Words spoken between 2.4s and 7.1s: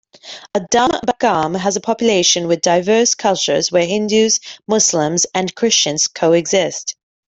with diverse cultures where Hindus, Muslims and Christians co-exist.